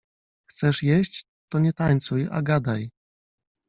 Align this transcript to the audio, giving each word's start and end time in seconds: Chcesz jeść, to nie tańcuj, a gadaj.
Chcesz 0.49 0.83
jeść, 0.83 1.23
to 1.51 1.59
nie 1.59 1.73
tańcuj, 1.73 2.27
a 2.31 2.41
gadaj. 2.41 2.89